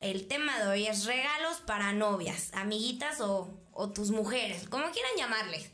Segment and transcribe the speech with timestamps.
[0.00, 3.56] el tema de hoy es regalos para novias, amiguitas o,
[3.94, 5.70] tus mujeres, como quieran llamarles.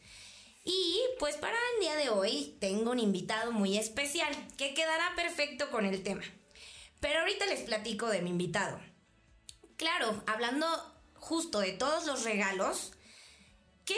[0.65, 5.71] Y pues para el día de hoy tengo un invitado muy especial que quedará perfecto
[5.71, 6.23] con el tema.
[7.01, 8.81] Pero ahorita les platico de mi invitado.
[9.77, 10.67] Claro, hablando
[11.15, 12.93] justo de todos los regalos,
[13.85, 13.97] ¿qué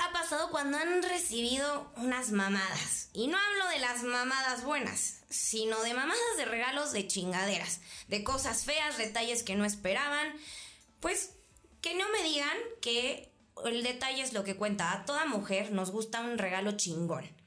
[0.00, 3.10] ha pasado cuando han recibido unas mamadas?
[3.12, 8.24] Y no hablo de las mamadas buenas, sino de mamadas de regalos de chingaderas, de
[8.24, 10.34] cosas feas, detalles que no esperaban.
[11.00, 11.34] Pues
[11.80, 13.32] que no me digan que
[13.64, 14.92] el detalle es lo que cuenta.
[14.92, 17.39] A toda mujer nos gusta un regalo chingón.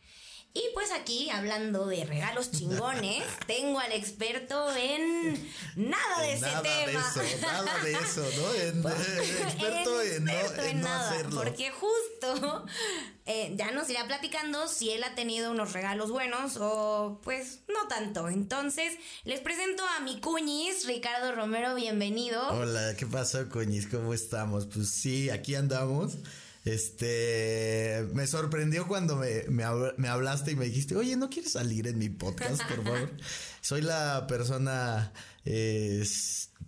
[0.55, 5.33] Y pues aquí, hablando de regalos chingones, tengo al experto en
[5.75, 7.11] nada de ese tema.
[7.15, 8.53] De eso, nada de eso, ¿no?
[8.53, 11.41] En- eh, experto en, no, Experto en no nada, hacerlo.
[11.43, 12.65] Porque justo
[13.25, 17.87] eh, ya nos irá platicando si él ha tenido unos regalos buenos o pues no
[17.87, 18.29] tanto.
[18.29, 18.93] Entonces,
[19.23, 22.47] les presento a mi cuñis, Ricardo Romero, bienvenido.
[22.49, 23.87] Hola, ¿qué pasó, coñis?
[23.87, 24.67] ¿Cómo estamos?
[24.67, 26.13] Pues sí, aquí andamos.
[26.65, 31.53] Este, me sorprendió cuando me, me, habl- me hablaste y me dijiste, oye, ¿no quieres
[31.53, 33.11] salir en mi podcast, por favor?
[33.61, 35.11] Soy la persona,
[35.45, 36.03] eh,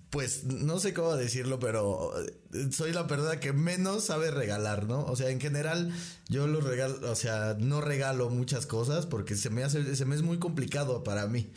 [0.09, 5.03] pues, no sé cómo decirlo, pero eh, soy la persona que menos sabe regalar, ¿no?
[5.05, 5.91] O sea, en general,
[6.29, 10.15] yo los regalo, o sea, no regalo muchas cosas porque se me hace, se me
[10.15, 11.51] es muy complicado para mí.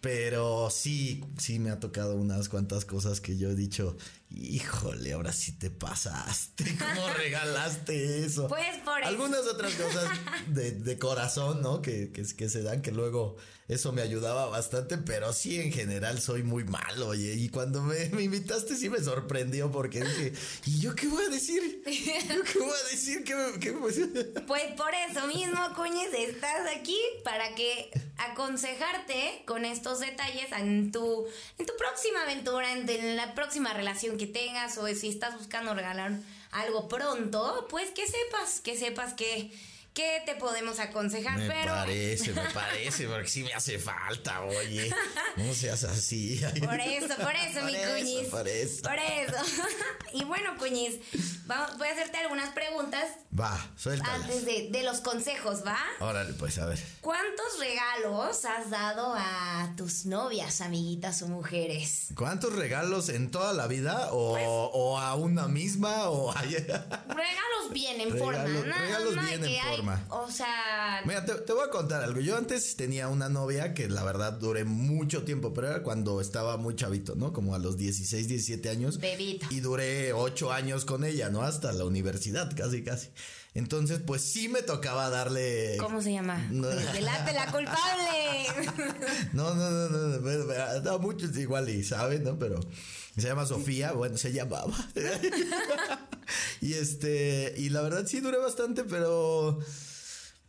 [0.00, 3.96] Pero sí, sí me ha tocado unas cuantas cosas que yo he dicho,
[4.30, 6.64] híjole, ahora sí te pasaste,
[6.94, 8.46] ¿cómo regalaste eso?
[8.48, 9.08] Pues por eso.
[9.08, 10.08] Algunas otras cosas
[10.48, 11.82] de, de corazón, ¿no?
[11.82, 13.36] Que, que, que se dan, que luego
[13.68, 17.34] eso me ayudaba bastante, pero sí en general soy muy malo, oye.
[17.34, 20.32] Y cuando me, me invitaste sí me sorprendió porque dije,
[20.66, 21.82] ¿y yo qué voy a decir?
[21.86, 23.22] ¿Yo qué voy a decir?
[23.24, 29.64] ¿Qué, me- qué me- Pues por eso mismo, Cuñes, estás aquí para que aconsejarte con
[29.64, 31.26] estos detalles en tu,
[31.58, 35.72] en tu próxima aventura, en, en la próxima relación que tengas, o si estás buscando
[35.72, 36.12] regalar
[36.52, 39.50] algo pronto, pues que sepas, que sepas que,
[39.94, 41.36] que te podemos aconsejar.
[41.38, 44.90] Me pero parece, me parece, porque sí me hace falta, oye.
[45.36, 46.40] No seas así.
[46.64, 48.28] Por eso, por eso, mi eso, cuñis.
[48.28, 48.82] por eso.
[48.82, 49.36] Por eso.
[50.12, 50.96] y bueno, cuñis,
[51.46, 53.04] vamos, voy a hacerte algunas preguntas
[53.38, 54.22] Va, suéltalas.
[54.22, 55.78] antes de, de los consejos, ¿va?
[56.00, 56.78] Órale, pues a ver.
[57.00, 62.08] ¿Cuántos regalos has dado a tus novias, amiguitas o mujeres?
[62.16, 64.08] ¿Cuántos regalos en toda la vida?
[64.12, 66.10] ¿O, Pues- o a una misma?
[66.10, 66.42] ¿O a...
[66.42, 70.06] Regalos bien en Regalo- forma, nada regalos más bien en forma.
[70.10, 72.20] O sea, Mira, te, te voy a contar algo.
[72.20, 76.56] Yo antes tenía una novia que la verdad duré mucho tiempo, pero era cuando estaba
[76.56, 77.32] muy chavito, ¿no?
[77.32, 78.98] Como a los 16, 17 años.
[78.98, 79.46] Bebito.
[79.50, 81.42] Y duré 8 años con ella, ¿no?
[81.42, 83.08] Hasta la universidad, casi, casi.
[83.52, 85.76] Entonces, pues sí me tocaba darle...
[85.80, 86.46] ¿cómo se llama?
[86.50, 86.68] No.
[86.68, 88.46] Delate la culpable.
[89.32, 92.38] No, no, no, no, no, pero, no, muchos igual y saben, ¿no?
[92.38, 92.60] Pero
[93.16, 94.72] se llama Sofía, bueno, se llamaba.
[96.60, 99.58] y este, y la verdad sí duré bastante, pero,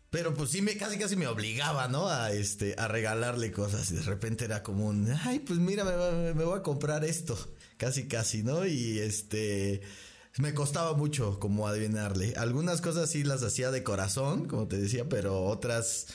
[0.09, 2.09] pero pues sí me, casi casi me obligaba, ¿no?
[2.09, 6.33] A este, a regalarle cosas y de repente era como un, ay, pues mira, me,
[6.33, 7.37] me voy a comprar esto,
[7.77, 8.65] casi casi, ¿no?
[8.65, 9.81] Y este...
[10.37, 12.35] Me costaba mucho como adivinarle.
[12.37, 16.07] Algunas cosas sí las hacía de corazón, como te decía, pero otras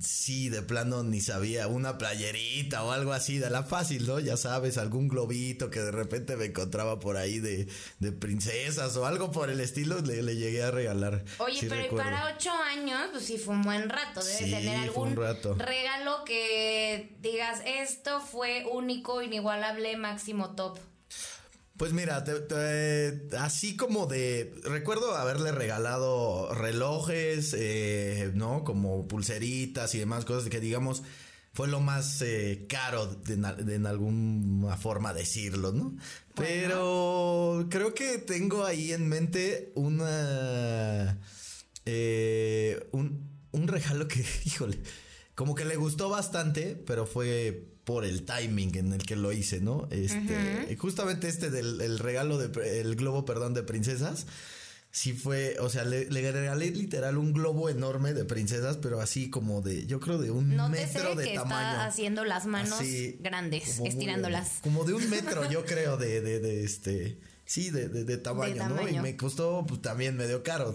[0.00, 1.66] sí de plano ni sabía.
[1.68, 4.18] Una playerita o algo así, de la fácil, ¿no?
[4.20, 9.06] Ya sabes, algún globito que de repente me encontraba por ahí de, de princesas o
[9.06, 11.24] algo por el estilo, le, le llegué a regalar.
[11.38, 12.10] Oye, Sí pero y recuerdo.
[12.10, 14.20] para ocho años, pues sí fue un buen rato.
[14.22, 15.54] Debes Sí, tener fue un algún rato.
[15.54, 20.78] regalo que digas, esto fue único, inigualable, máximo top.
[21.76, 24.54] Pues mira, te- te- así como de.
[24.64, 28.64] Recuerdo haberle regalado relojes, eh, ¿no?
[28.64, 31.02] Como pulseritas y demás cosas que digamos.
[31.52, 33.34] Fue lo más eh, caro de
[33.74, 35.96] en alguna forma decirlo, ¿no?
[36.34, 41.18] Pero creo que tengo ahí en mente una.
[41.86, 44.78] eh, un, un regalo que, híjole,
[45.34, 49.60] como que le gustó bastante, pero fue por el timing en el que lo hice,
[49.60, 49.86] ¿no?
[49.92, 54.26] Este, justamente este del el regalo de el globo, perdón, de princesas.
[54.90, 59.30] Sí fue, o sea, le, le regalé literal un globo enorme de princesas, pero así
[59.30, 61.68] como de, yo creo de un Nótese metro de que tamaño.
[61.70, 64.48] está haciendo las manos Así, grandes, como muy- estirándolas.
[64.62, 67.18] como de un metro, yo creo, de, de, de este.
[67.46, 68.88] Sí, de, de, de tamaño, ¿no?
[68.88, 70.74] Y me costó pues, también medio caro.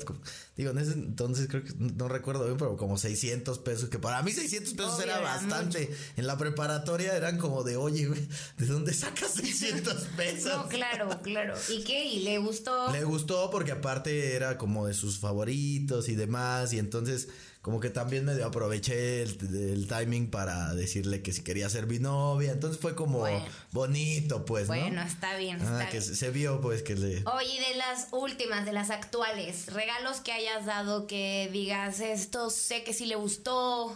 [0.56, 4.24] Digo, en ese entonces creo que no recuerdo bien, pero como 600 pesos, que para
[4.24, 5.94] mí 600 pesos Obvio, era era bastante.
[6.16, 8.26] En la preparatoria eran como de, oye, güey,
[8.58, 10.56] ¿de dónde sacas 600 pesos?
[10.56, 11.56] No, claro, claro.
[11.68, 12.06] ¿Y qué?
[12.06, 12.90] ¿Y le gustó?
[12.94, 16.72] Le gustó porque aparte era como de sus favoritos y demás.
[16.72, 17.28] Y entonces,
[17.62, 22.52] como que también medio aproveché el, timing para decirle que si quería ser mi novia.
[22.52, 23.26] Entonces fue como
[23.72, 24.76] bonito, pues, ¿no?
[24.76, 25.62] Bueno, está bien.
[25.62, 27.24] Ah, que se vio, pues, que le.
[27.26, 32.84] Oye, de las últimas, de las actuales, regalos que hayas dado que digas, esto sé
[32.84, 33.96] que sí le gustó.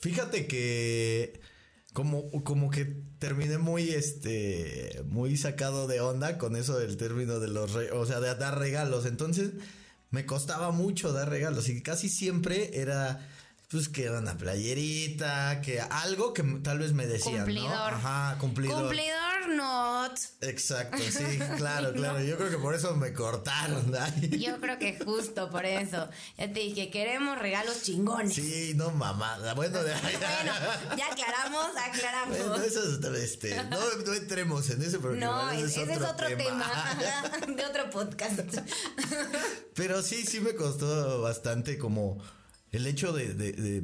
[0.00, 1.40] Fíjate que
[1.92, 7.46] como, como que terminé muy, este, muy sacado de onda con eso del término de
[7.46, 9.06] los, o sea, de dar regalos.
[9.06, 9.52] Entonces,
[10.14, 13.28] me costaba mucho dar regalos y casi siempre era
[13.74, 17.70] pues que una playerita, que algo que tal vez me decían, cumplidor.
[17.70, 17.74] ¿no?
[17.74, 18.82] Ajá, cumplidor.
[18.82, 20.16] Cumplidor not.
[20.42, 22.22] Exacto, sí, claro, claro.
[22.22, 23.92] Yo creo que por eso me cortaron.
[24.30, 26.08] Yo creo que justo por eso.
[26.38, 28.34] Ya te dije, queremos regalos chingones.
[28.34, 29.54] Sí, no mamada.
[29.54, 29.92] Bueno, de...
[29.92, 30.52] bueno
[30.96, 32.38] ya aclaramos, aclaramos.
[32.38, 36.72] Bueno, eso es, este, no, no, entremos en ese porque No, ese es otro, tema,
[37.56, 38.38] de otro podcast.
[39.74, 42.22] Pero sí, sí me costó bastante como
[42.76, 43.82] el hecho de,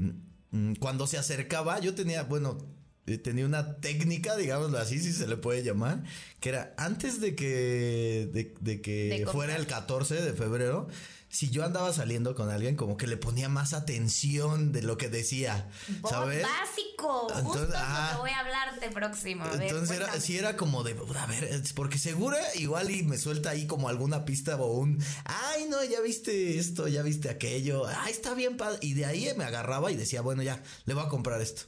[0.51, 2.59] mm, cuando se acercaba, yo tenía, bueno,
[3.07, 6.03] eh, tenía una técnica, digámoslo así, si se le puede llamar,
[6.41, 10.89] que era antes de que, de, que fuera el 14 de febrero,
[11.31, 15.09] si yo andaba saliendo con alguien, como que le ponía más atención de lo que
[15.09, 15.71] decía,
[16.09, 16.43] ¿sabes?
[16.43, 19.45] Básico, justo lo voy a hablarte próximo.
[19.53, 23.69] entonces era, sí era como de, a ver, porque seguro igual y me suelta ahí
[23.69, 28.35] como alguna pista o un, ay no, ya viste esto, ya viste aquello, ay está
[28.35, 31.41] bien padre, y de ahí me agarraba y decía, bueno ya, le voy a comprar
[31.41, 31.63] esto.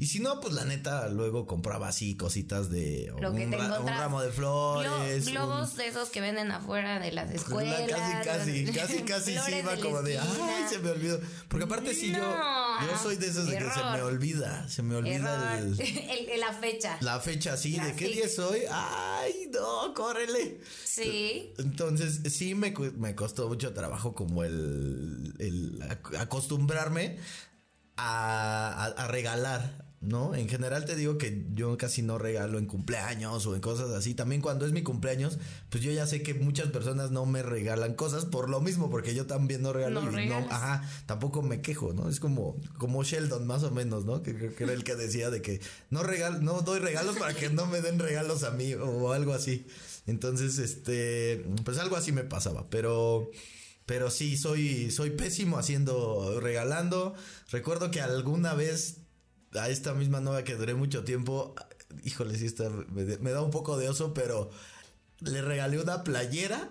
[0.00, 4.30] Y si no, pues la neta, luego compraba así cositas de Lo un, ramo de
[4.30, 5.26] flores.
[5.26, 7.90] globos de esos que venden afuera de las escuelas.
[7.90, 11.18] Casi, casi, casi, casi sí iba como de, ay, se me olvidó.
[11.48, 14.94] Porque aparte sí yo, yo soy de esos de que se me olvida, se me
[14.94, 15.76] olvida el,
[16.38, 16.96] la fecha.
[17.00, 18.60] La fecha, sí, de qué día soy.
[18.70, 20.60] Ay, no, córrele.
[20.84, 21.54] Sí.
[21.58, 25.82] Entonces, sí me, me costó mucho trabajo como el, el
[26.20, 27.18] acostumbrarme
[27.96, 30.34] a, a, regalar ¿no?
[30.34, 34.14] En general te digo que yo casi no regalo en cumpleaños o en cosas así.
[34.14, 35.38] También cuando es mi cumpleaños,
[35.70, 39.14] pues yo ya sé que muchas personas no me regalan cosas por lo mismo, porque
[39.14, 42.08] yo también no regalo no y no, ajá, tampoco me quejo, ¿no?
[42.08, 44.22] Es como, como Sheldon más o menos, ¿no?
[44.22, 45.60] Que que era el que decía de que
[45.90, 49.32] no regal, no doy regalos para que no me den regalos a mí o algo
[49.32, 49.66] así.
[50.06, 53.30] Entonces, este, pues algo así me pasaba, pero...
[53.84, 57.14] Pero sí, soy, soy pésimo haciendo, regalando.
[57.50, 59.07] Recuerdo que alguna vez
[59.54, 61.54] a esta misma novia que duré mucho tiempo,
[62.04, 64.50] híjole, sí está, me, da un poco de oso, pero
[65.20, 66.70] le regalé una playera.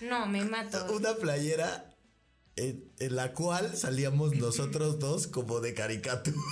[0.00, 0.84] No, me mato.
[0.94, 1.94] Una playera
[2.56, 6.36] en, la cual salíamos nosotros dos como de caricatura.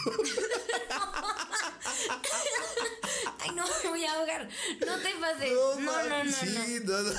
[3.41, 4.49] Ay, no, me voy a ahogar.
[4.87, 5.53] No te pases.
[5.53, 6.33] No, no, no, no.
[6.33, 7.03] Sí, no.
[7.03, 7.11] no.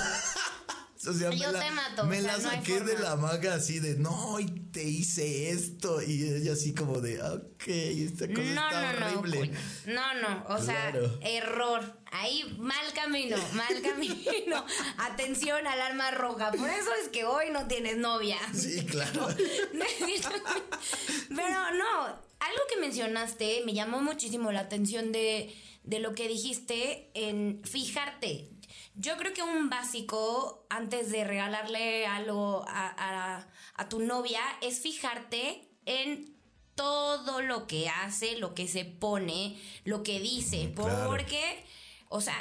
[1.08, 4.84] O sea, me la, Me la saqué de la manga así de, no, y te
[4.84, 6.02] hice esto.
[6.02, 9.50] Y ella así como de, ok, esta cosa no, está no, horrible.
[9.86, 11.98] No, no, o sea, error.
[12.12, 14.66] Ahí, mal camino, mal camino.
[14.98, 16.50] Atención, alarma roja.
[16.52, 18.36] Por eso es que hoy no tienes novia.
[18.52, 19.28] Sí, claro.
[21.28, 27.10] Pero no, algo que mencionaste me llamó muchísimo la atención de, de lo que dijiste
[27.14, 28.50] en fijarte
[28.94, 33.46] yo creo que un básico antes de regalarle algo a,
[33.88, 36.36] tu novia es fijarte en
[36.74, 40.72] todo lo que hace, lo que se pone, lo que dice.
[40.74, 41.64] Porque,
[42.08, 42.36] o sea,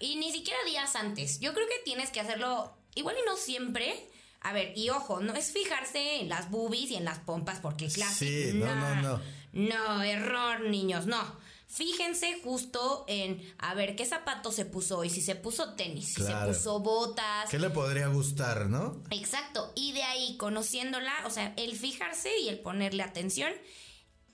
[0.00, 1.40] y ni siquiera días antes.
[1.40, 4.08] Yo creo que tienes que hacerlo igual y no siempre.
[4.40, 7.88] A ver, y ojo, no es fijarse en las boobies y en las pompas porque
[7.88, 8.14] claro.
[8.14, 9.20] Sí, no, no, no.
[9.52, 11.39] No, error, niños, no.
[11.72, 15.08] Fíjense justo en, a ver, ¿qué zapato se puso hoy?
[15.08, 17.48] Si se puso tenis, si se puso botas.
[17.48, 19.00] ¿Qué le podría gustar, no?
[19.10, 19.70] Exacto.
[19.76, 23.52] Y de ahí, conociéndola, o sea, el fijarse y el ponerle atención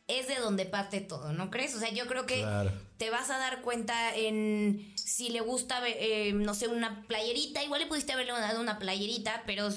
[0.08, 1.74] es de donde parte todo, ¿no crees?
[1.74, 2.42] O sea, yo creo que
[2.96, 7.62] te vas a dar cuenta en si le gusta, eh, no sé, una playerita.
[7.62, 9.68] Igual le pudiste haberle dado una playerita, pero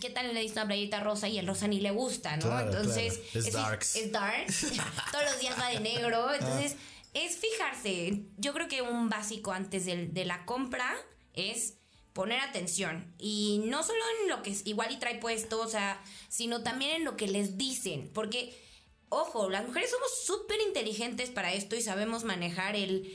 [0.00, 2.58] ¿qué tal le diste una playerita rosa y el rosa ni le gusta, ¿no?
[2.58, 3.82] Entonces, es, dark.
[3.82, 4.46] Es dark.
[5.12, 6.32] Todos los días va de negro.
[6.32, 6.76] Entonces,
[7.14, 8.24] es fijarse.
[8.38, 10.94] Yo creo que un básico antes de, la compra
[11.34, 11.74] es
[12.12, 13.14] poner atención.
[13.18, 17.04] Y no solo en lo que igual y trae puesto, o sea, sino también en
[17.04, 18.10] lo que les dicen.
[18.12, 18.58] Porque,
[19.08, 23.12] ojo, las mujeres somos súper inteligentes para esto y sabemos manejar el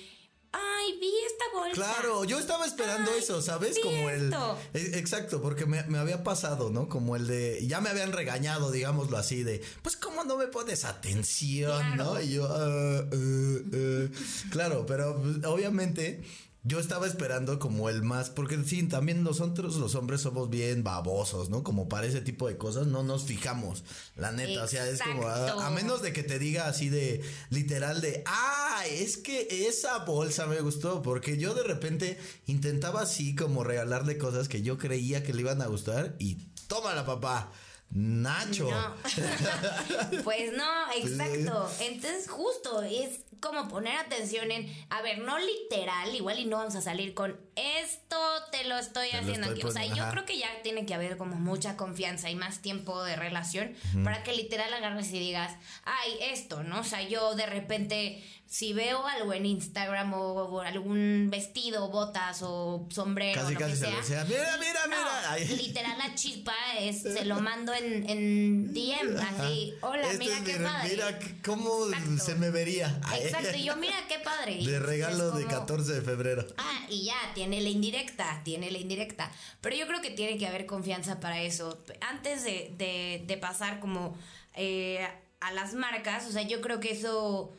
[0.52, 1.76] Ay, vi esta bolsa.
[1.76, 3.78] Claro, yo estaba esperando eso, ¿sabes?
[3.82, 4.34] Como el.
[4.74, 6.88] E, exacto, porque me, había pasado, ¿no?
[6.88, 7.66] Como el de.
[7.68, 9.62] Ya me habían regañado, digámoslo así, de.
[9.82, 12.20] Pues, ¿cómo no me pones atención, no?
[12.22, 12.48] Y yo.
[12.50, 14.10] Ah, eh, eh".
[14.50, 16.24] claro, pero pues, obviamente
[16.68, 21.50] yo estaba esperando como el más, porque sí, también nosotros los hombres somos bien babosos,
[21.50, 21.64] ¿no?
[21.64, 23.84] Como para ese tipo de cosas no nos fijamos,
[24.16, 27.22] la neta, o sea, es como, a, a, menos de que te diga así de,
[27.50, 33.34] literal de, ah, es que esa bolsa me gustó, porque yo de repente intentaba así
[33.34, 36.36] como regalarle cosas que yo creía que le iban a gustar y
[36.68, 37.52] tómala papá.
[37.90, 38.70] Nacho.
[40.24, 41.72] pues no, exacto.
[41.80, 46.76] Entonces, justo es como poner atención en, a ver, no literal, igual y no vamos
[46.76, 48.18] a salir con esto
[48.52, 49.64] te lo estoy haciendo aquí.
[49.64, 53.04] o sea, yo creo que ya tiene que haber como mucha confianza y más tiempo
[53.04, 56.82] de relación para que literal agarres y digas, ay, esto, ¿no?
[56.82, 62.88] O sea, yo de repente si veo algo en Instagram o, algún vestido, botas o
[62.90, 65.56] sombrero, casi, lo casi que sea, mira, mira, mira.
[65.58, 70.90] literal la chispa es, se lo mando en, en DM, así, hola, mira qué padre.
[70.90, 71.72] Mira cómo
[72.20, 73.02] se me vería.
[73.22, 74.64] Exacto, y yo mira qué padre.
[74.64, 76.48] De regalo de 14 de febrero.
[76.58, 79.30] Ah, y ya, tiene la indirecta, tiene la indirecta.
[79.60, 81.84] Pero yo creo que tiene que haber confianza para eso.
[82.00, 84.18] Antes de, de, de pasar como
[84.56, 85.06] eh,
[85.42, 87.52] a las marcas, o sea, yo creo que eso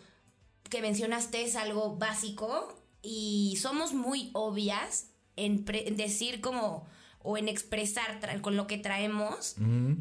[0.69, 6.87] que mencionaste es algo básico y somos muy obvias en, decir como
[7.21, 9.57] o en expresar con lo que traemos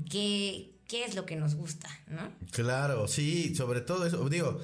[0.09, 2.31] que qué es lo que nos gusta, ¿no?
[2.51, 4.59] Claro, sí, sobre todo eso, digo,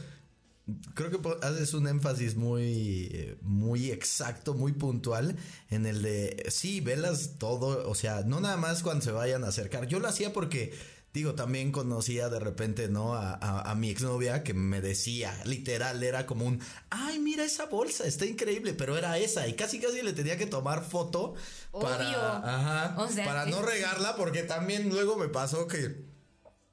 [0.94, 5.36] creo que haces un énfasis muy muy exacto, muy puntual
[5.70, 9.48] en el de sí, velas todo, o sea, no nada más cuando se vayan a
[9.48, 9.88] acercar.
[9.88, 10.74] Yo lo hacía porque
[11.14, 13.14] Digo, también conocía de repente, ¿no?
[13.14, 18.06] A, a, mi exnovia que me decía, literal, era como un, ay, mira esa bolsa,
[18.06, 19.48] está increíble, pero era esa.
[19.48, 21.36] Y casi casi le tenía que tomar foto
[21.72, 26.13] para, ajá, para no regarla, porque también luego me pasó que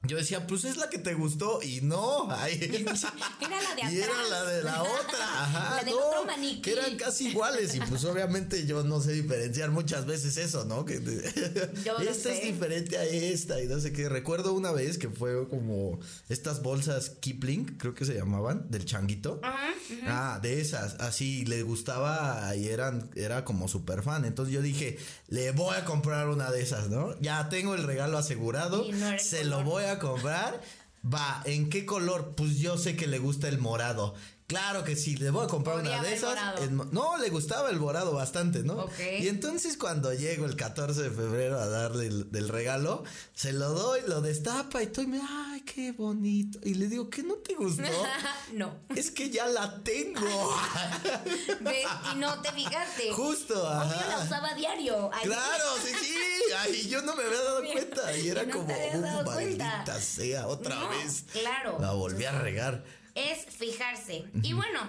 [0.03, 2.27] yo decía, pues es la que te gustó y no.
[2.31, 2.59] Ay.
[2.59, 3.91] Era la de atrás.
[3.91, 5.43] Y era la de la otra.
[5.43, 5.75] Ajá.
[5.77, 6.61] La del otro maniquí.
[6.61, 7.75] Que eran casi iguales.
[7.75, 10.85] Y pues obviamente yo no sé diferenciar muchas veces eso, ¿no?
[10.85, 10.95] Que
[12.09, 14.09] esta es diferente a esta y no sé qué.
[14.09, 19.39] Recuerdo una vez que fue como estas bolsas Kipling, creo que se llamaban, del changuito.
[19.43, 20.95] Ah, de esas.
[20.95, 24.25] Así le gustaba y eran, era como súper fan.
[24.25, 27.19] Entonces yo dije, le voy a comprar una de esas, ¿no?
[27.19, 28.85] Ya tengo el regalo asegurado.
[29.19, 30.61] se lo voy a comprar.
[31.03, 32.35] Va, ¿en qué color?
[32.35, 34.13] Pues yo sé que le gusta el morado.
[34.51, 36.69] Claro que sí, le voy a comprar una de esas.
[36.91, 38.89] no, le gustaba el morado bastante, ¿no?
[38.99, 43.69] Y entonces cuando llego el 14 de febrero a darle el, del regalo, se lo
[43.69, 46.59] doy, lo destapa y estoy, ay, qué bonito.
[46.63, 47.83] Y le digo, ¿qué no te gustó?
[48.53, 48.77] no.
[48.93, 50.19] Es que ya la tengo.
[52.13, 53.13] y no te fijaste.
[53.13, 54.17] Justo, ajá.
[54.17, 55.09] la usaba diario.
[55.23, 56.15] Claro, sí, sí.
[56.57, 58.17] Ay, yo no me había dado cuenta.
[58.17, 61.23] Y era como, uh, maldita sea, otra vez.
[61.31, 61.77] Claro.
[61.79, 62.83] La volví a regar
[63.61, 64.25] fijarse.
[64.41, 64.79] Y bueno,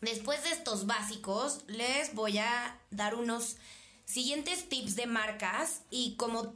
[0.00, 3.56] después de estos básicos, les voy a dar unos
[4.04, 6.54] siguientes tips de marcas y como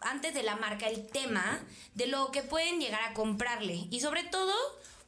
[0.00, 1.60] antes de la marca el tema
[1.94, 4.54] de lo que pueden llegar a comprarle y sobre todo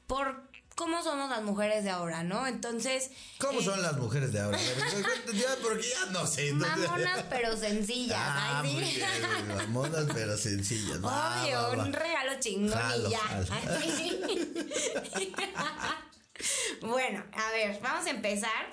[0.08, 0.42] por
[0.76, 2.46] cómo somos las mujeres de ahora, ¿no?
[2.46, 3.10] Entonces...
[3.38, 4.58] ¿Cómo son eh, las mujeres de ahora?
[5.62, 6.52] porque ya no sé.
[6.52, 8.20] Mamonas pero sencillas.
[8.20, 9.02] Ah, sí.
[9.48, 10.98] mamonas pero sencillas.
[10.98, 13.20] Obvio, un regalo chingón y ya.
[16.82, 18.70] bueno, a ver, vamos a empezar.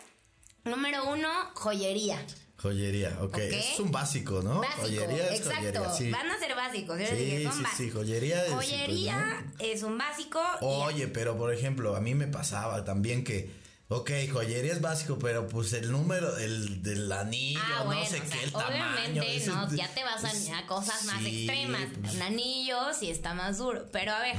[0.65, 2.23] Número uno, joyería.
[2.63, 3.37] Joyería, ok.
[3.39, 4.61] Es un básico, ¿no?
[4.61, 5.81] Básico, joyería es exacto.
[6.11, 6.97] Van a ser básicos.
[6.97, 7.77] Sí, dije, son sí, básicos.
[7.77, 8.53] sí, joyería es.
[8.53, 10.41] Joyería es un básico.
[10.61, 13.51] Oye, pero por ejemplo, a mí me pasaba también que.
[13.89, 18.43] Ok, joyería es básico, pero pues el número el, del anillo, ah, no sé qué,
[18.45, 19.67] el obviamente, tamaño.
[19.69, 21.81] no, ya te vas a, cosas más extremas.
[21.99, 22.13] Pues.
[22.13, 23.89] un anillo sí está más duro.
[23.91, 24.37] Pero a ver,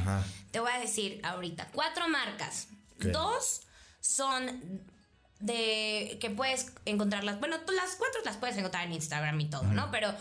[0.50, 2.69] te voy a decir ahorita, cuatro marcas.
[3.00, 3.61] Dos
[4.00, 4.83] son
[5.45, 7.39] de que puedes encontrarlas.
[7.39, 9.91] Bueno, tú las cuatro las puedes encontrar en Instagram y todo, ¿no?
[9.91, 10.15] Pero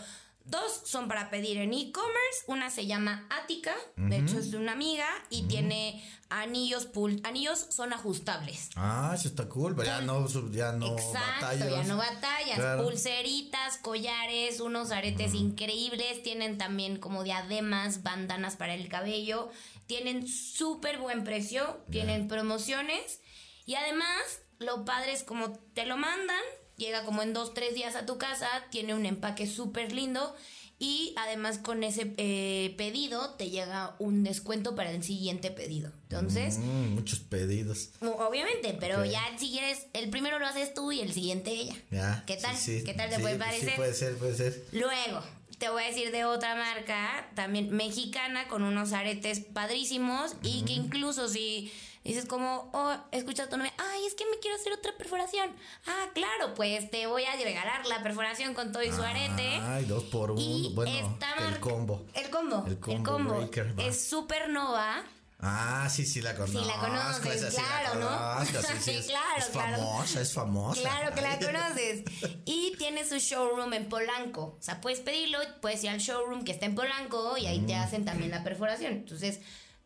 [0.44, 2.44] dos son para pedir en e-commerce.
[2.46, 7.66] Una se llama Ática, de hecho es de una amiga y tiene anillos pul anillos
[7.70, 8.68] son ajustables.
[8.76, 14.60] Ah, eso está cool, pero ya no ya no Exacto, ya no batallas, pulseritas, collares,
[14.60, 19.48] unos aretes increíbles, tienen también como diademas, bandanas para el cabello,
[19.86, 23.20] tienen súper buen precio, tienen promociones
[23.64, 26.42] y además lo padre es como te lo mandan,
[26.76, 30.34] llega como en dos, tres días a tu casa, tiene un empaque súper lindo
[30.78, 35.92] y además con ese eh, pedido te llega un descuento para el siguiente pedido.
[36.02, 36.58] Entonces...
[36.58, 37.90] Mm, muchos pedidos.
[38.00, 41.76] Obviamente, pero ya si quieres, el primero lo haces tú y el siguiente ella.
[41.90, 42.56] Ya, ¿Qué tal?
[42.64, 43.70] ¿Qué tal te puede parecer?
[43.70, 44.66] Sí, puede ser, puede ser.
[44.72, 45.22] Luego,
[45.58, 50.72] te voy a decir de otra marca, también mexicana, con unos aretes padrísimos y que
[50.72, 51.72] incluso si
[52.04, 55.50] Dices como, oh, escucha tu novia, ay, es que me quiero hacer otra perforación.
[55.86, 59.58] Ah, claro, pues te voy a regalar la perforación con todo y su arete.
[59.62, 60.40] Ay, dos por uno.
[60.40, 61.18] Y bueno,
[61.48, 62.04] el combo.
[62.12, 62.64] El combo.
[62.66, 63.34] El El combo combo.
[63.36, 65.02] breaker, es Supernova.
[65.40, 66.58] Ah, sí, sí la conozco.
[66.60, 68.44] Sí, la conoces, esa sí la claro, ¿no?
[68.46, 69.76] sí, sí, es, claro, es claro.
[69.76, 70.80] famosa, es famosa.
[70.82, 72.02] Claro que la conoces.
[72.44, 74.56] Y tiene su showroom en Polanco.
[74.58, 77.74] O sea, puedes pedirlo, puedes ir al showroom que está en Polanco y ahí te
[77.74, 78.92] hacen también la perforación.
[78.92, 79.40] Entonces,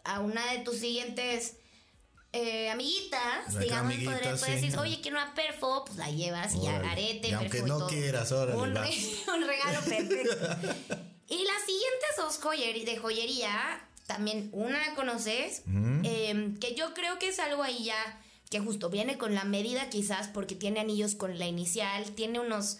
[0.05, 1.57] a una de tus siguientes
[2.33, 4.13] eh, amiguitas, La digamos, amiguita,
[4.47, 4.53] sí.
[4.53, 6.89] decir, oye, quiero una perfo, pues la llevas y Órale.
[6.89, 7.89] arete, Y aunque perfo no todo.
[7.89, 8.83] quieras, órale, un, va.
[8.85, 8.95] re-
[9.35, 10.15] un regalo perfecto.
[11.29, 15.63] y las siguientes dos joyer- de joyería, también una la conoces,
[16.05, 18.21] eh, que yo creo que es algo ahí ya
[18.51, 22.79] que justo viene con la medida quizás porque tiene anillos con la inicial, tiene unos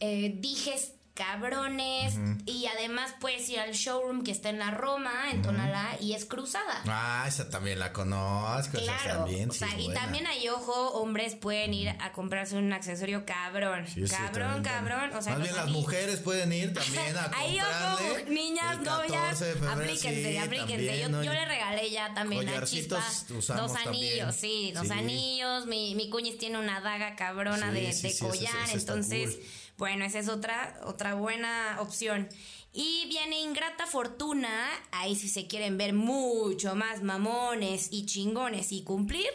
[0.00, 5.42] eh, dijes cabrones y además puedes ir al showroom que está en la Roma, en
[5.42, 6.82] Tonalá, y es cruzada.
[6.86, 8.78] Ah, esa también la conozco.
[8.78, 10.00] Claro, también, o sea, y buena.
[10.00, 15.12] también hay ojo, hombres pueden ir a comprarse un accesorio cabrón, Sí, sí, cabrón, cabrón,
[15.14, 19.44] o sea, Más bien las mujeres pueden ir también a Ahí ojo, niñas, novias, 14
[19.44, 21.00] de febrero, aplíquense, aplíquense.
[21.00, 24.32] yo, le regalé ya también a Collarcitos Chispa dos anillos, también.
[24.32, 25.66] sí, dos anillos.
[25.66, 29.44] Mi, mi cuñis tiene una daga cabrona de, de collar, entonces, cool.
[29.76, 32.28] Bueno, esa es otra, otra buena opción.
[32.72, 38.82] Y viene Ingrata Fortuna, ahí si se quieren ver mucho más mamones y chingones y
[38.82, 39.30] cumplir.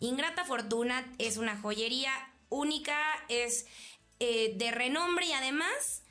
[0.00, 2.12] Ingrata Fortuna es una joyería
[2.48, 2.98] única,
[3.28, 3.66] es
[4.18, 6.02] eh, de renombre y además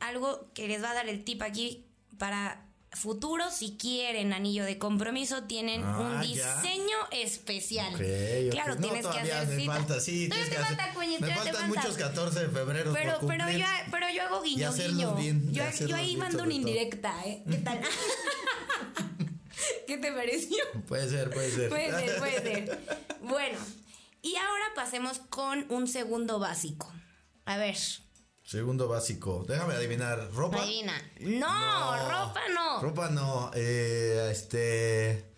[0.00, 1.86] algo que les va a dar el tip aquí
[2.18, 6.60] para futuro si quieren anillo de compromiso tienen Ah, un ya.
[6.62, 7.92] diseño especial.
[8.50, 9.72] Claro, No, tienes que hacer me cita.
[9.74, 10.28] falta, sí.
[10.28, 11.80] Todavía te que hacer- falta, Me todavía te faltan falta.
[11.82, 15.14] muchos 14 de febrero Pero, por pero, yo, pero yo hago guiño, guiño.
[15.14, 15.62] bien, yo,
[15.96, 17.42] ahí bien, mando una indirecta, ¿eh?
[17.48, 17.80] ¿Qué tal?
[19.86, 20.58] ¿Qué te pareció?
[20.86, 21.68] Puede ser, puede ser.
[21.68, 22.78] Puede ser, puede ser.
[23.22, 23.58] Bueno,
[24.22, 26.92] y ahora pasemos con un segundo básico.
[27.44, 27.76] A ver,
[28.48, 29.44] Segundo básico.
[29.46, 30.30] Déjame adivinar.
[30.32, 30.62] ¿Ropa?
[30.62, 30.94] adivina.
[31.20, 32.80] No, ropa no.
[32.80, 33.50] Ropa no.
[33.54, 35.34] Eh, este.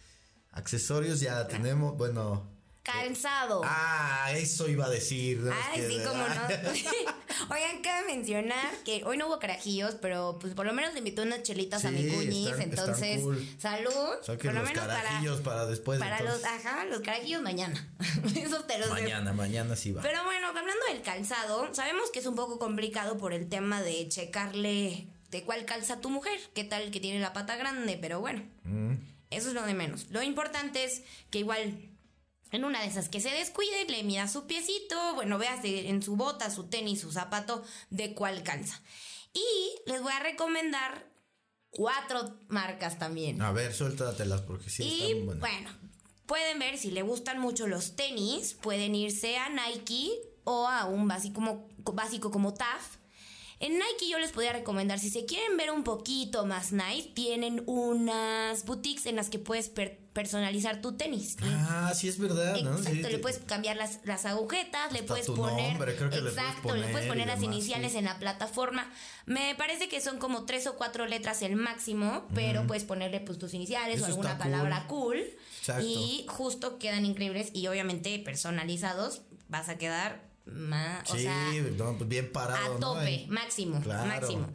[0.52, 1.96] Accesorios ya tenemos.
[1.96, 2.49] Bueno.
[2.92, 3.60] Calzado.
[3.64, 5.40] Ah, eso iba a decir.
[5.72, 6.34] Ay, sí, cómo no.
[7.54, 11.22] Oigan, cabe mencionar que hoy no hubo carajillos, pero pues por lo menos le invité
[11.22, 12.48] unas chelitas a mi cuñis.
[12.50, 13.48] están- están entonces, cool.
[13.58, 14.08] salud.
[14.22, 15.98] Saquen por lo los menos carajillos para, después.
[15.98, 17.88] para, para los, ajá, los carajillos mañana.
[18.36, 18.90] Eso te los.
[18.90, 20.02] Mañana, mañana sí va.
[20.02, 24.08] Pero bueno, hablando del calzado, sabemos que es un poco complicado por el tema de
[24.08, 28.42] checarle de cuál calza tu mujer, qué tal que tiene la pata grande, pero bueno,
[28.64, 28.94] Mm.
[29.30, 30.06] eso es lo de menos.
[30.10, 31.78] Lo importante es que igual
[32.50, 36.16] en una de esas que se descuide, le mida su piecito, bueno, veas en su
[36.16, 38.80] bota, su tenis, su zapato, de cuál calza.
[39.32, 39.44] Y
[39.86, 41.06] les voy a recomendar
[41.70, 43.40] cuatro marcas también.
[43.42, 45.40] A ver, suéltatelas porque sí Y están buenas.
[45.40, 45.70] bueno,
[46.26, 50.10] pueden ver si le gustan mucho los tenis, pueden irse a Nike
[50.44, 52.96] o a un básico como, básico como TAF.
[53.62, 57.62] En Nike yo les podría recomendar, si se quieren ver un poquito más nice, tienen
[57.66, 61.36] unas boutiques en las que puedes per- personalizar tu tenis.
[61.42, 62.70] Ah, sí es verdad, ¿no?
[62.78, 65.72] Exacto, Sí, le puedes cambiar las, las agujetas, le puedes poner.
[65.72, 67.98] nombre, creo que le puedes exacto, le poner puedes poner las demás, iniciales sí.
[67.98, 68.90] en la plataforma.
[69.26, 73.38] Me parece que son como tres o cuatro letras el máximo, pero puedes ponerle pues
[73.38, 75.18] tus iniciales Eso o alguna palabra cool.
[75.58, 75.84] Exacto.
[75.86, 79.20] Y justo quedan increíbles y obviamente personalizados.
[79.48, 81.08] Vas a quedar más.
[81.10, 84.06] o Sí, sea, no, pues bien parado, a tope, máximo, Claro.
[84.08, 84.46] máximo.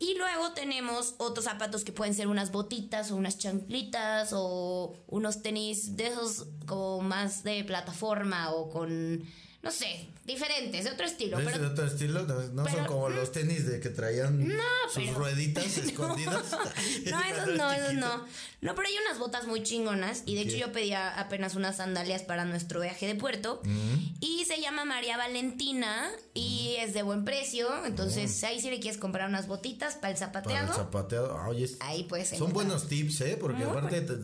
[0.00, 5.42] Y luego tenemos otros zapatos que pueden ser unas botitas o unas chanclitas o unos
[5.42, 9.24] tenis de esos como más de plataforma o con,
[9.68, 11.38] no sé, diferentes, de otro estilo.
[11.38, 12.22] ¿Es Pero de otro estilo?
[12.26, 14.48] No, no son como los tenis de que traían
[14.92, 16.44] sus pero- rueditas escondidas.
[17.10, 18.24] No, esos no, esos no.
[18.60, 20.22] No, pero hay unas botas muy chingonas.
[20.26, 23.60] Y de hecho, yo pedía apenas unas sandalias para nuestro viaje de puerto.
[23.64, 23.94] Mm.
[24.20, 26.10] Y se llama María Valentina.
[26.34, 27.68] Y es de buen precio.
[27.84, 30.20] Entonces, ahí si le quieres comprar unas botitas para el Mm.
[30.20, 30.68] Para zapateado.
[30.68, 31.52] el zapateado.
[31.52, 33.36] Es- Ahí puedes son buenos tips, ¿eh?
[33.40, 34.00] Porque Muy aparte...
[34.00, 34.14] te-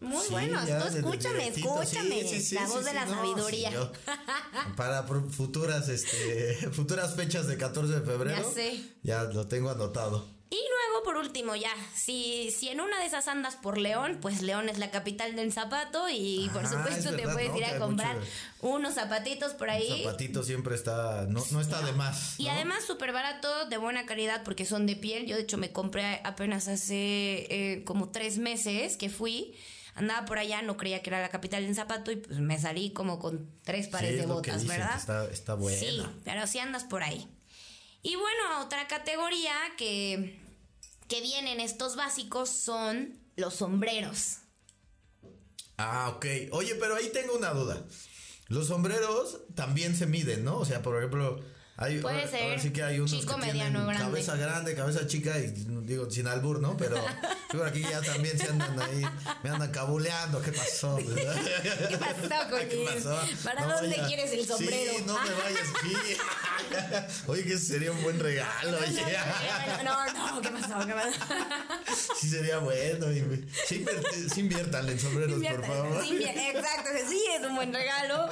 [0.00, 0.66] Muy Sí, buenos.
[0.66, 2.22] ya, Tú de- escúchame, escúchame.
[2.22, 3.70] sí, sí, sí, la voz de la no, sabiduría.
[3.72, 3.92] yo-
[4.76, 8.36] para futuras, este, futuras fechas de 14 de febrero.
[8.42, 8.80] Ya sé.
[9.02, 10.24] Ya lo tengo anotado.
[10.50, 14.40] Y luego, por último, ya, si, si en una de esas andas por León, pues
[14.40, 17.56] León es la capital del zapato y por Ah, supuesto es te puedes ¿no?
[17.58, 18.30] ir a comprar mucho
[18.60, 20.04] unos zapatitos por ahí.
[20.04, 22.40] Zapatito siempre está, no, no está de más.
[22.40, 25.26] Y además súper barato, de buena calidad porque son de piel.
[25.26, 26.94] Yo de hecho me compré apenas hace
[27.50, 29.54] eh, como tres meses que fui.
[29.98, 32.92] Andaba por allá, no creía que era la capital del zapato y pues me salí
[32.92, 34.96] como con tres Sí, pares es de botas, ¿verdad?
[34.96, 35.78] Está, está buena.
[35.78, 37.28] Sí, pero si andas por ahí.
[38.02, 40.40] Y bueno, otra categoría que,
[41.08, 44.38] que viene en estos básicos son los sombreros.
[45.78, 46.26] Ah, ok.
[46.52, 47.84] Oye, pero ahí tengo una duda.
[48.46, 50.58] Los sombreros también se miden, ¿no?
[50.58, 51.40] O sea, por ejemplo,
[51.80, 54.02] hay, Puede ser ahora sí que hay unos chico, que mediano, grande.
[54.02, 55.46] cabeza grande, cabeza chica y
[55.84, 56.76] digo sin albur, ¿no?
[56.76, 56.96] Pero
[57.54, 59.02] yo aquí ya también se andan ahí,
[59.44, 60.96] me andan cabuleando, ¿qué pasó?
[61.88, 62.84] ¿Qué pasó, ¿Qué Coñín?
[62.86, 63.20] pasó?
[63.44, 64.92] ¿Para No dónde vaya- quieres el sombrero?
[64.96, 65.96] Sí, no me vayas aquí.
[67.28, 69.02] Oye, que sería un buen regalo, oye.
[69.84, 70.84] No, no, ¿qué pasó?
[70.86, 71.34] ¿Qué pasó?
[72.18, 73.06] Sí sería bueno.
[73.66, 73.84] Sí,
[74.34, 76.04] sí inviértanle en sombreros, por favor.
[76.04, 78.28] sí, exacto, sí, es un buen regalo.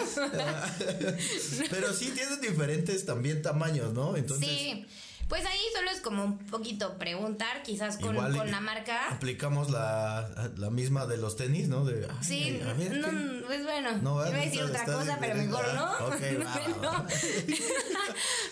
[1.71, 4.17] Pero sí tienen diferentes también tamaños, ¿no?
[4.17, 4.87] Entonces, Sí,
[5.29, 9.09] pues ahí solo es como un poquito preguntar, quizás con, la marca.
[9.11, 11.85] Aplicamos la, la misma de los tenis, ¿no?
[11.85, 13.45] De, ay, Sí, a ver, no, ¿qué?
[13.47, 15.85] pues bueno, No, iba a decir otra cosa, pero mejor no.
[15.85, 17.03] Ah, ok, va, va, va.
[17.03, 17.07] No.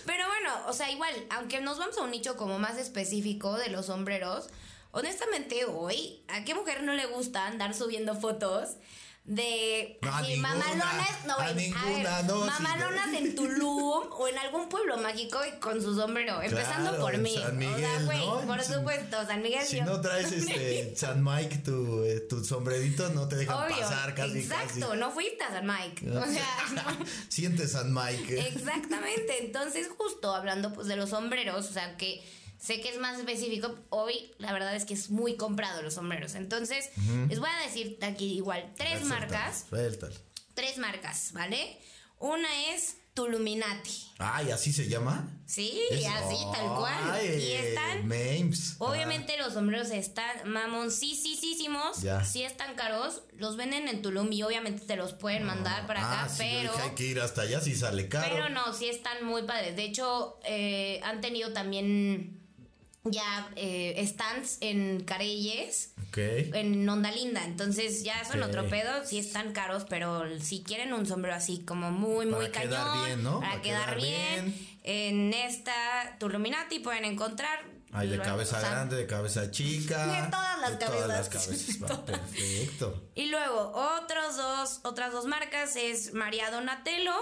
[0.05, 3.69] pero bueno, o sea, igual, aunque nos vamos a un nicho como más específico de
[3.69, 4.49] los sombreros,
[4.91, 8.71] honestamente hoy, ¿a qué mujer no le gusta andar subiendo fotos?
[9.27, 13.35] De No, a así, ninguna, mamalonas, no, a güey, ninguna, ver, no, sí, mamalonas en
[13.35, 17.33] Tulum o en algún pueblo mágico y con su sombrero, empezando por mí.
[17.35, 18.41] San o sea, Miguel, güey, ¿no?
[18.43, 22.45] por Si- supuesto, San Miguel Si yo- no traes este San Mike tu, eh, tu
[22.45, 24.41] sombrerito, no te dejan Obvio, pasar casi.
[24.41, 25.01] exacto, casi.
[25.01, 26.11] no fuiste a San Mike.
[26.11, 27.07] O sea, no.
[27.31, 28.39] Siente San Mike.
[28.39, 28.53] eh.
[28.55, 32.23] Exactamente, entonces justo hablando pues de los sombreros, o sea que
[32.59, 36.35] sé que es más específico, hoy la verdad es que es muy comprado los sombreros,
[36.35, 36.91] entonces
[37.29, 39.67] les voy a decir aquí igual tres marcas,
[40.55, 41.79] tres marcas, ¿vale?
[42.19, 45.29] Una es Tuluminati, Ay, ¿así se llama?
[45.47, 48.09] sí, Es- así tal cual, Ay, y están...
[48.09, 48.75] Memes.
[48.79, 52.25] Obviamente los sombreros están mamoncísimos, Ya.
[52.25, 56.25] sí están caros, los venden en Tulum y obviamente te los pueden mandar para acá,
[56.25, 56.73] Ah, sí, pero...
[56.77, 58.29] hay que ir hasta allá si sale caro.
[58.35, 59.77] Pero no, sí están muy padres.
[59.77, 62.44] De hecho, eh, han tenido también
[63.11, 66.19] ya eh, stands en Careyes, Ok.
[66.19, 67.45] en Onda Linda.
[67.45, 68.49] Entonces ya son Ok.
[68.49, 69.05] otro pedo.
[69.05, 73.05] Sí están caros, pero si quieren un sombrero así como muy, muy Para quedar cañón.
[73.07, 73.41] bien, ¿no?
[73.41, 74.45] Para, Para quedar, quedar bien.
[74.55, 74.69] bien.
[74.85, 77.73] En esta Tuluminati pueden encontrar...
[77.93, 80.07] Hay de cabeza o sea, grande, de cabeza chica.
[80.23, 81.77] De todas las de Todas las cabezas.
[81.77, 81.99] cabezas.
[82.07, 83.09] Perfecto.
[83.15, 87.15] Y luego, otros dos, otras dos marcas es María Donatello,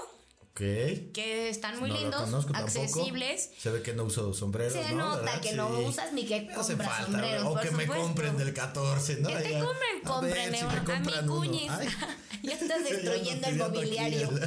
[0.55, 2.57] Que están muy No lindos, tampoco.
[2.57, 3.51] accesibles.
[3.59, 4.73] Se ve que no uso sombreros.
[4.75, 5.09] Se ¿no?
[5.09, 5.41] nota ¿Verdad?
[5.41, 8.05] que no usas ni que compras falta, sombreros, O que me supuesto.
[8.05, 9.29] compren del 14, ¿no?
[9.31, 9.65] Que te Ya.
[9.65, 11.73] compren, A ver compren, si a mi cuñis.
[12.43, 14.31] Ya estás destruyendo el mobiliario.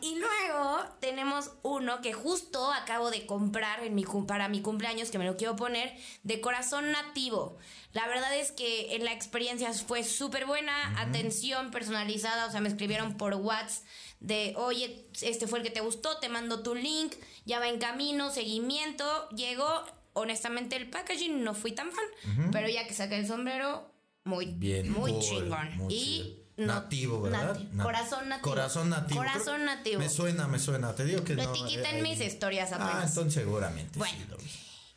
[0.00, 5.18] Y luego tenemos uno que justo acabo de comprar en mi, para mi cumpleaños, que
[5.18, 7.58] me lo quiero poner, de corazón nativo.
[7.92, 12.68] La verdad es que en la experiencia fue súper buena, atención personalizada, o sea, me
[12.68, 13.82] escribieron por WhatsApp
[14.20, 17.14] de, oye, este fue el que te gustó, te mando tu link,
[17.46, 22.86] ya va en camino, seguimiento, llegó, honestamente el packaging no fui tan fan, pero ya
[22.86, 23.90] que saqué el sombrero,
[24.24, 25.76] muy, Bien, muy cool, chingón.
[25.78, 27.58] muy y nativo, ¿verdad?
[27.82, 28.50] corazón nativo.
[28.50, 29.20] Corazón nativo.
[29.20, 30.00] Corazón nativo.
[30.00, 30.94] Me suena, me suena.
[30.94, 31.54] Te digo que Lo no.
[31.54, 33.10] etiqueta eh, en mis historias Ah, apenas.
[33.10, 34.36] entonces seguramente Bueno.
[34.42, 34.50] sí.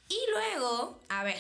[0.10, 1.38] Y luego, a ver,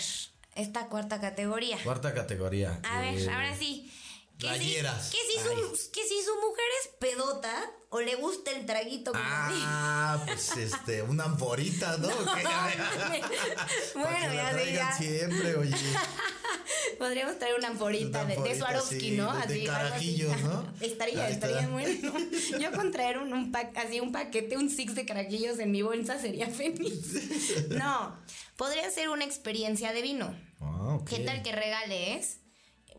[0.56, 1.78] esta cuarta categoría.
[1.84, 2.80] Cuarta categoría.
[2.84, 3.92] A ver, eh, ahora sí.
[4.42, 8.66] Que si, que, si su, que si su mujer es pedota o le gusta el
[8.66, 9.56] traguito como a mí.
[9.64, 12.08] Ah, pues este, una amforita, ¿no?
[13.96, 14.98] Bueno, ya traigan ya.
[14.98, 15.76] siempre, oye.
[17.00, 19.32] Podríamos traer una amporita de, de Swarovski, sí, ¿no?
[19.34, 19.66] de- de algo así.
[19.66, 20.74] carajillos, ¿no?
[20.82, 22.14] Estaría, estaría bueno.
[22.60, 25.82] Yo con traer un, un pack, así un paquete, un six de carajillos en mi
[25.82, 27.68] bolsa sería feliz.
[27.70, 28.16] No,
[28.56, 30.36] podría ser una experiencia de vino.
[30.60, 31.10] Ah, ok.
[31.10, 32.38] ¿Qué tal que regales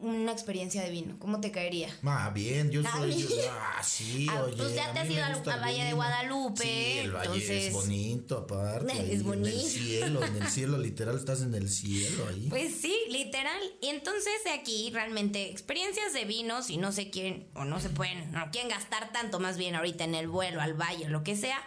[0.02, 1.16] una experiencia de vino?
[1.18, 1.88] ¿Cómo te caería?
[2.04, 3.16] Ah, bien, yo soy.
[3.22, 4.56] yo- ah, sí, Ah, oye.
[4.56, 5.92] pues ya te has ido al- Valle de.
[5.94, 8.92] Guadalupe, Sí, el valle entonces- es bonito, aparte.
[8.92, 9.48] Es ahí En bonito.
[9.48, 12.46] el cielo, en el cielo, literal, estás en el cielo ahí.
[12.50, 13.60] Pues sí, literal.
[13.80, 17.88] Y entonces de aquí realmente experiencias de vino, si no se quieren o no se
[17.88, 21.36] pueden, no quieren gastar tanto más bien ahorita en el vuelo, al valle, lo que
[21.36, 21.58] sea,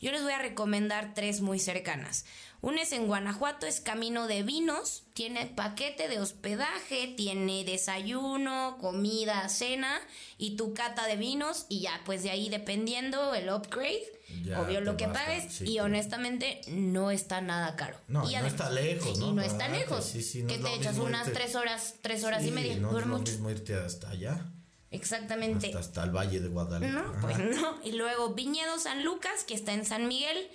[0.00, 2.24] yo les voy a recomendar tres muy cercanas.
[2.62, 9.48] Una es en Guanajuato, es Camino de Vinos, tiene paquete de hospedaje, tiene desayuno, comida,
[9.48, 10.00] cena
[10.38, 14.04] y tu cata de vinos y ya, pues de ahí dependiendo el upgrade,
[14.44, 17.98] Ya obvio lo que pagues sí, y honestamente no está nada caro.
[18.06, 19.30] No, y no está lejos, ¿no?
[19.30, 20.04] Y no está lejos.
[20.04, 22.76] sí, sí, no que es te echas unas irte- tres horas, tres horas y media.
[22.76, 23.32] No por es lo mucho.
[23.32, 24.46] mismo irte hasta allá.
[24.92, 25.66] Exactamente.
[25.66, 26.92] Hasta, hasta el Valle de Guadalupe.
[26.92, 27.20] No, Ajá.
[27.22, 27.80] pues no.
[27.82, 30.48] Y luego Viñedo San Lucas, que está en San Miguel.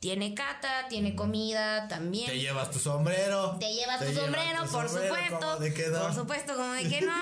[0.00, 2.26] Tiene cata, tiene comida también.
[2.26, 3.56] Te llevas tu sombrero.
[3.58, 5.40] Te llevas tu sombrero, tu por sombrero, supuesto.
[5.40, 6.00] ¿cómo de que no?
[6.00, 7.14] Por supuesto, como de que no.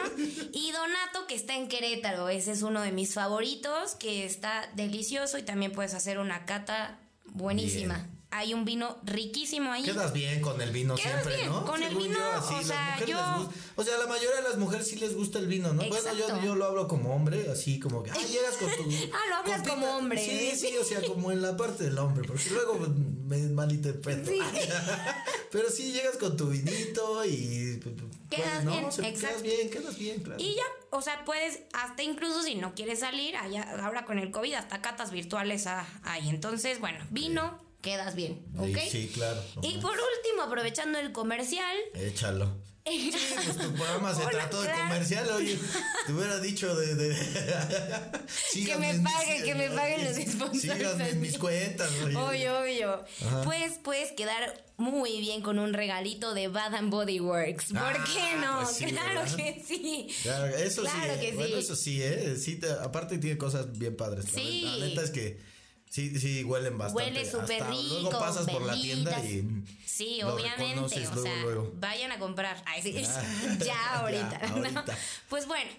[0.52, 2.28] Y Donato, que está en Querétaro.
[2.28, 6.98] Ese es uno de mis favoritos, que está delicioso y también puedes hacer una cata
[7.26, 7.94] buenísima.
[7.94, 8.23] Bien.
[8.36, 9.84] Hay un vino riquísimo ahí.
[9.84, 11.64] Quedas bien con el vino Quedas siempre, bien, ¿no?
[11.64, 14.56] con el vino, yo, así, o sea, yo- gusta- o sea, la mayoría de las
[14.58, 15.82] mujeres sí les gusta el vino, ¿no?
[15.88, 18.90] Bueno, yo, yo lo hablo como hombre, así como que, ah, llegas con tu...
[19.14, 22.26] Ah, lo hablas como hombre, Sí, sí, o sea, como en la parte del hombre,
[22.26, 24.30] porque luego pues, me malinterpreto.
[24.30, 24.38] Sí.
[25.50, 27.78] Pero sí llegas con tu vinito y...
[27.82, 27.94] pues,
[28.30, 28.72] Quedas ¿no?
[28.72, 29.42] bien, Se- exacto.
[29.42, 30.40] Quedas bien, quedas bien, claro.
[30.42, 34.30] Y ya, o sea, puedes, hasta incluso si no quieres salir, allá, ahora con el
[34.32, 35.66] COVID, hasta catas virtuales
[36.02, 36.28] hay.
[36.28, 38.78] Entonces, bueno, vino, quedas bien, ¿ok?
[38.90, 39.40] Sí, claro.
[39.62, 42.50] Y por último, aprovechando el comercial, Échalo.
[42.86, 43.10] Sí,
[43.46, 44.82] pues tu programa se Hola, trató de claro.
[44.88, 45.58] comercial, oye,
[46.06, 46.94] te hubiera dicho de...
[46.94, 47.16] de
[48.52, 50.60] Que me paguen, que me paguen los sponsors.
[50.60, 52.14] Síganme en mis cuentas, oye.
[52.14, 53.04] Obvio, obvio.
[53.44, 57.68] Pues puedes quedar muy bien con un regalito de Bath and Body Works.
[57.68, 58.60] ¿Por Ah, qué no?
[58.64, 59.36] pues sí, claro ¿verdad?
[59.36, 60.08] que sí.
[60.22, 61.20] Claro, eso Claro sí.
[61.20, 61.62] que bueno, sí.
[61.62, 62.36] eso sí, ¿eh?
[62.38, 64.26] Sí, te- aparte tiene cosas bien padres.
[64.34, 64.60] Sí.
[64.78, 65.40] La neta es que
[65.94, 67.10] sí, sí, huelen bastante.
[67.10, 68.00] Huele súper rico.
[68.00, 69.64] Luego pasas por la tienda y.
[69.86, 70.80] Sí, obviamente.
[70.80, 71.72] O sea, luego.
[71.76, 72.62] vayan a comprar.
[72.66, 72.92] Ay, sí.
[73.58, 73.64] Ya.
[73.64, 74.40] ya, ahorita.
[74.40, 74.56] Ya, ¿no?
[74.56, 74.98] ahorita.
[75.28, 75.70] Pues bueno,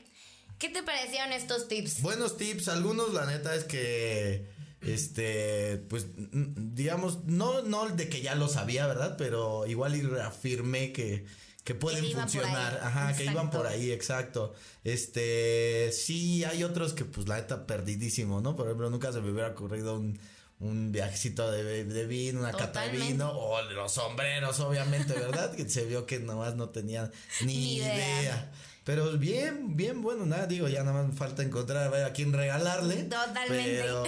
[0.58, 2.02] ¿qué te parecieron estos tips?
[2.02, 8.36] Buenos tips, algunos la neta es que este pues digamos no no de que ya
[8.36, 9.16] lo sabía, ¿verdad?
[9.18, 11.26] Pero igual y reafirmé que
[11.66, 14.54] que pueden Que funcionar, ajá, que iban por ahí, exacto.
[14.86, 18.56] Este, sí hay otros que pues la neta perdidísimo, ¿no?
[18.56, 20.18] Por ejemplo, nunca se me hubiera ocurrido un
[20.58, 23.12] un viajecito de, de vino, una cata de Totalmente.
[23.12, 25.54] vino, o los sombreros, obviamente, ¿verdad?
[25.58, 28.22] que se vio que nomás no tenía ni, Ni idea.
[28.22, 28.52] idea.
[28.86, 33.06] Pero bien, bien bueno, nada, digo, ya nada más falta encontrar a quién regalarle.
[33.06, 33.82] Totalmente.
[33.82, 34.04] Pero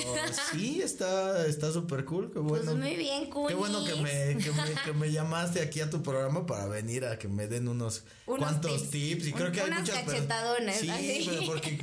[0.52, 2.64] sí, está está súper cool, qué bueno.
[2.64, 6.04] Pues muy bien, Qué bueno que me, que, me, que me llamaste aquí a tu
[6.04, 8.90] programa para venir a que me den unos, Unos cuantos tips.
[8.92, 9.28] tips.
[9.28, 11.26] Y creo que hay muchas cachetadonas, Sí, así.
[11.28, 11.82] pero porque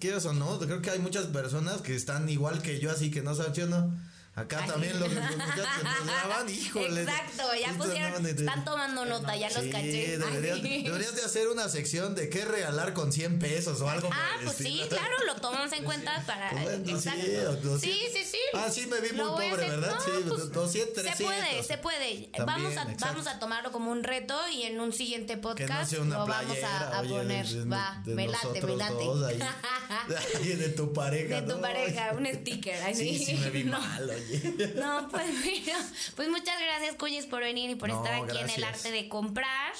[0.00, 3.22] quieras o no, creo que hay muchas personas que están igual que yo, así que
[3.22, 3.96] no saben, ¿sí o no?
[4.38, 4.68] Acá Ay.
[4.70, 7.02] también los, los muchachos nos graban, híjole.
[7.02, 10.18] Exacto, ya pusieron, no, están tomando nota, ya los Sí, caché.
[10.18, 14.36] deberías, deberías de hacer una sección de qué regalar con 100 pesos o algo Ah,
[14.44, 16.50] pues sí, claro, lo tomamos en cuenta para.
[16.52, 17.50] Bueno, sí, Exacto.
[17.50, 17.80] o 200.
[17.80, 18.38] sí, sí, sí.
[18.54, 19.56] Ah, sí, me vi muy pobre.
[19.56, 19.94] ¿verdad?
[19.96, 21.26] No, sí, pues, 200, Se 300.
[21.26, 22.14] puede, se puede.
[22.36, 23.04] También, vamos, a, exacto.
[23.06, 26.58] vamos a tomarlo como un reto y en un siguiente no podcast una lo vamos
[26.62, 27.46] a, a oye, poner.
[27.46, 29.04] de- de- Va, de me late, me late.
[29.26, 29.38] ahí.
[30.58, 31.60] De tu pareja, De tu ¿no?
[31.60, 32.82] pareja, un sticker.
[32.82, 33.18] Así.
[33.18, 33.78] Sí, sí me vi No.
[33.80, 34.27] mal, oye.
[34.76, 35.78] No, pues bueno,
[36.16, 39.08] pues muchas gracias, Cuyes, por venir y por No, estar aquí en el arte de
[39.08, 39.72] comprar.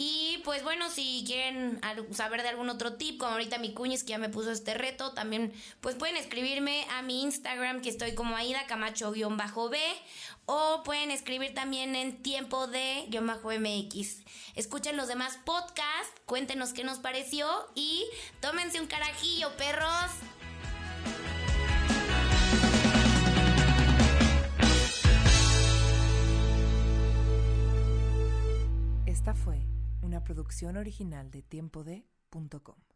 [0.00, 1.80] Y pues bueno, si quieren
[2.12, 5.12] saber de algún otro tip, como ahorita mi Cuñes que ya me puso este reto,
[5.12, 9.26] también pues pueden escribirme a mi Instagram que estoy como Aida Camacho-B
[10.46, 14.22] o pueden escribir también en tiempo de MX.
[14.54, 18.06] Escuchen los demás podcasts, cuéntenos qué nos pareció y
[18.40, 20.12] tómense un carajillo, perros.
[29.28, 29.60] Esta fue
[30.00, 32.87] una producción original de tiempode.com.